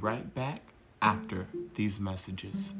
[0.00, 0.60] Right back
[1.02, 2.72] after these messages.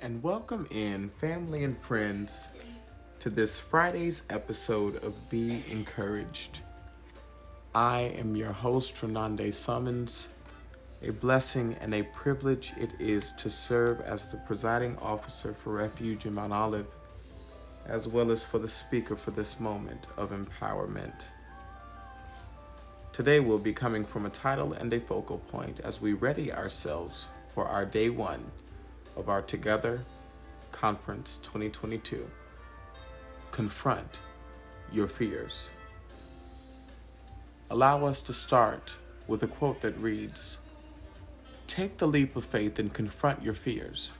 [0.00, 2.48] And welcome in, family and friends,
[3.20, 6.60] to this Friday's episode of Be Encouraged.
[7.74, 10.28] I am your host, Renande Summons.
[11.02, 16.26] A blessing and a privilege it is to serve as the presiding officer for Refuge
[16.26, 16.86] in Mount Olive,
[17.86, 21.26] as well as for the speaker for this moment of empowerment.
[23.12, 27.28] Today we'll be coming from a title and a focal point as we ready ourselves
[27.54, 28.50] for our day one
[29.16, 30.04] of our Together
[30.70, 32.30] Conference 2022.
[33.50, 34.18] Confront
[34.90, 35.72] your fears.
[37.70, 38.94] Allow us to start
[39.26, 40.58] with a quote that reads
[41.66, 44.12] Take the leap of faith and confront your fears.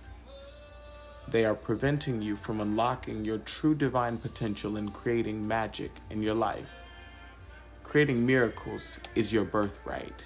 [1.29, 6.35] They are preventing you from unlocking your true divine potential and creating magic in your
[6.35, 6.69] life.
[7.83, 10.25] Creating miracles is your birthright.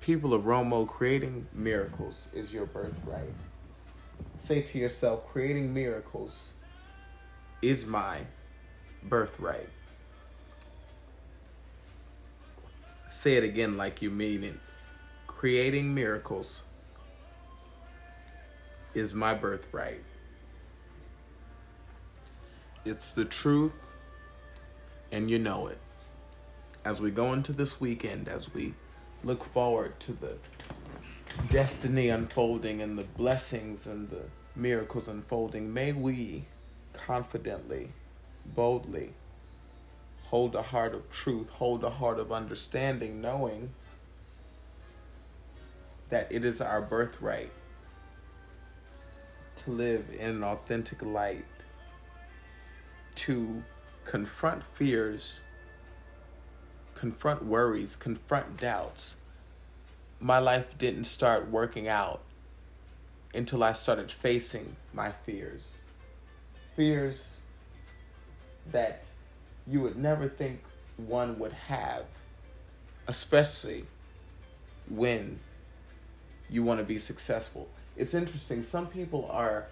[0.00, 3.32] People of Romo, creating miracles is your birthright.
[4.38, 6.54] Say to yourself, creating miracles
[7.62, 8.20] is my
[9.02, 9.68] birthright.
[13.08, 14.58] Say it again like you mean it.
[15.26, 16.64] Creating miracles
[18.94, 20.04] is my birthright.
[22.84, 23.72] It's the truth,
[25.10, 25.78] and you know it.
[26.84, 28.74] As we go into this weekend, as we
[29.22, 30.36] look forward to the
[31.50, 34.24] destiny unfolding and the blessings and the
[34.54, 36.44] miracles unfolding, may we
[36.92, 37.92] confidently,
[38.44, 39.14] boldly
[40.24, 43.70] hold a heart of truth, hold a heart of understanding, knowing
[46.10, 47.50] that it is our birthright
[49.64, 51.44] to live in an authentic light,
[53.14, 53.62] to
[54.04, 55.40] confront fears,
[56.94, 59.16] confront worries, confront doubts.
[60.20, 62.20] My life didn't start working out
[63.34, 65.78] until I started facing my fears.
[66.76, 67.40] Fears
[68.70, 69.02] that
[69.66, 70.62] you would never think
[70.96, 72.04] one would have,
[73.08, 73.86] especially
[74.88, 75.40] when
[76.50, 77.68] you want to be successful.
[77.96, 78.62] It's interesting.
[78.64, 79.66] Some people are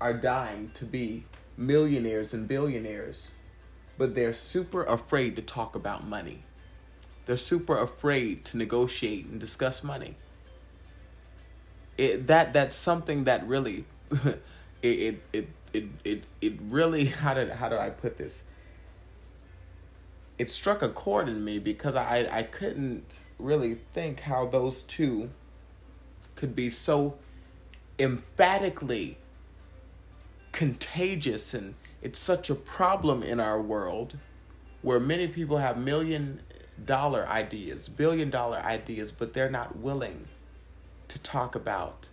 [0.00, 1.24] are dying to be
[1.56, 3.32] millionaires and billionaires,
[3.96, 6.42] but they're super afraid to talk about money.
[7.26, 10.16] They're super afraid to negotiate and discuss money.
[11.96, 13.86] It that that's something that really
[14.22, 14.38] it,
[14.82, 18.44] it it it it it really how did how do I put this?
[20.38, 23.04] It struck a chord in me because I I couldn't
[23.38, 25.30] really think how those two
[26.38, 27.16] could be so
[27.98, 29.18] emphatically
[30.52, 34.16] contagious and it's such a problem in our world
[34.82, 36.40] where many people have million
[36.84, 40.28] dollar ideas, billion dollar ideas, but they're not willing
[41.08, 42.06] to talk about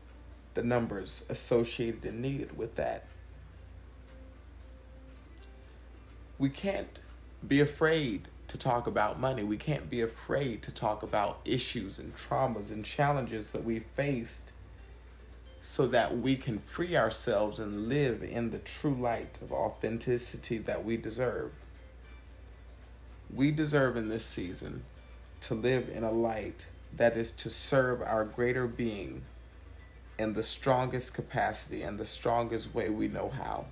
[0.55, 3.05] the numbers associated and needed with that.
[6.39, 6.97] We can't
[7.47, 9.43] be afraid to talk about money.
[9.43, 14.51] We can't be afraid to talk about issues and traumas and challenges that we faced
[15.61, 20.85] so that we can free ourselves and live in the true light of authenticity that
[20.85, 21.51] we deserve.
[23.33, 24.83] We deserve in this season
[25.41, 29.23] to live in a light that is to serve our greater being
[30.17, 33.65] in the strongest capacity and the strongest way we know how.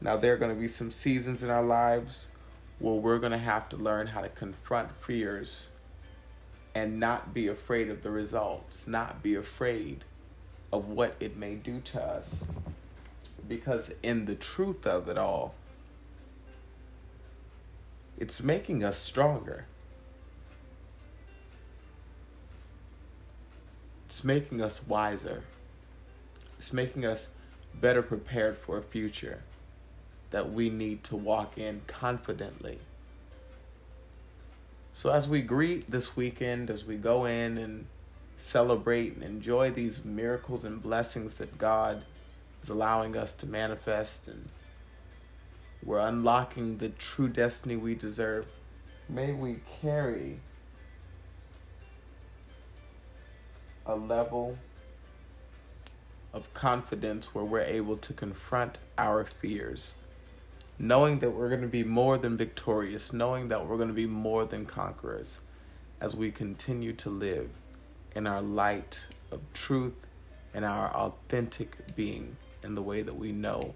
[0.00, 2.28] Now, there are going to be some seasons in our lives
[2.78, 5.70] where we're going to have to learn how to confront fears
[6.74, 10.04] and not be afraid of the results, not be afraid
[10.72, 12.44] of what it may do to us.
[13.48, 15.54] Because in the truth of it all,
[18.16, 19.66] it's making us stronger.
[24.06, 25.42] It's making us wiser.
[26.58, 27.28] It's making us
[27.74, 29.42] better prepared for a future
[30.30, 32.78] that we need to walk in confidently.
[34.92, 37.86] So, as we greet this weekend, as we go in and
[38.36, 42.02] celebrate and enjoy these miracles and blessings that God
[42.62, 44.48] is allowing us to manifest, and
[45.84, 48.46] we're unlocking the true destiny we deserve,
[49.08, 50.40] may we carry
[53.86, 54.58] a level
[56.32, 59.94] of confidence where we're able to confront our fears,
[60.78, 64.06] knowing that we're going to be more than victorious, knowing that we're going to be
[64.06, 65.38] more than conquerors
[66.00, 67.50] as we continue to live
[68.14, 70.06] in our light of truth
[70.54, 73.74] and our authentic being in the way that we know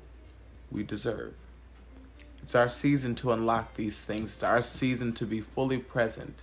[0.70, 1.34] we deserve.
[2.42, 4.34] It's our season to unlock these things.
[4.34, 6.42] It's our season to be fully present,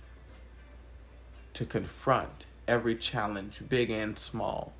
[1.54, 4.72] to confront every challenge, big and small.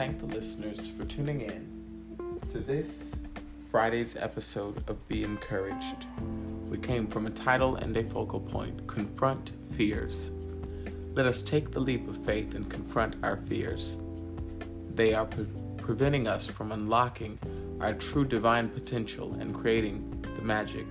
[0.00, 1.68] Thank the listeners for tuning in
[2.50, 3.14] to this
[3.70, 6.06] Friday's episode of Be Encouraged.
[6.70, 10.30] We came from a title and a focal point Confront Fears.
[11.12, 13.98] Let us take the leap of faith and confront our fears.
[14.94, 15.44] They are pre-
[15.76, 17.38] preventing us from unlocking
[17.82, 20.86] our true divine potential and creating the magic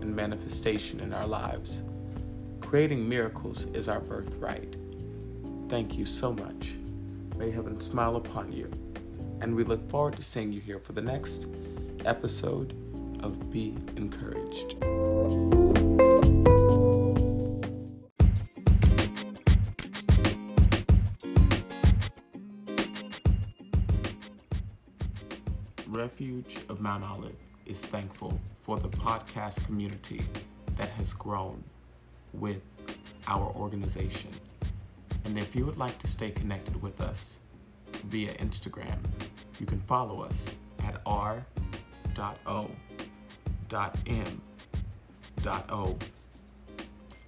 [0.00, 1.82] and manifestation in our lives.
[2.62, 4.76] Creating miracles is our birthright.
[5.68, 6.72] Thank you so much.
[7.36, 8.70] May heaven smile upon you.
[9.40, 11.48] And we look forward to seeing you here for the next
[12.04, 12.72] episode
[13.24, 14.76] of Be Encouraged.
[25.88, 30.22] Refuge of Mount Olive is thankful for the podcast community
[30.76, 31.62] that has grown
[32.32, 32.62] with
[33.26, 34.30] our organization.
[35.24, 37.38] And if you would like to stay connected with us
[38.04, 38.98] via Instagram,
[39.58, 40.50] you can follow us
[40.84, 41.46] at r.o.m.o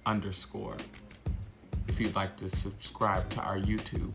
[0.05, 0.77] underscore.
[1.87, 4.11] If you'd like to subscribe to our YouTube,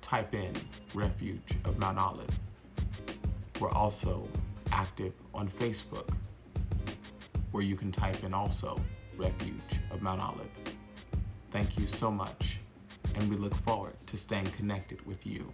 [0.00, 0.52] type in
[0.94, 2.30] Refuge of Mount Olive.
[3.60, 4.26] We're also
[4.70, 6.08] active on Facebook,
[7.50, 8.80] where you can type in also
[9.16, 10.48] Refuge of Mount Olive.
[11.50, 12.57] Thank you so much,
[13.18, 15.44] and we look forward to staying connected with you.